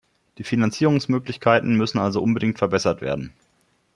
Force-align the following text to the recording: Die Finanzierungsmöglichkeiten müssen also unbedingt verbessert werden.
Die 0.39 0.43
Finanzierungsmöglichkeiten 0.43 1.75
müssen 1.75 1.99
also 1.99 2.23
unbedingt 2.23 2.57
verbessert 2.57 3.01
werden. 3.01 3.33